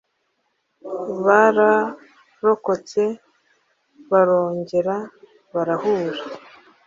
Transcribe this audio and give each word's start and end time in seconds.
Bararokotse, 1.25 3.03
barongera 4.09 4.95
barahura 5.53 6.23